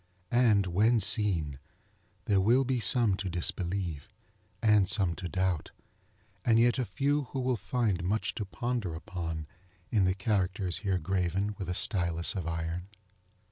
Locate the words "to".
3.17-3.29, 5.17-5.29, 8.33-8.45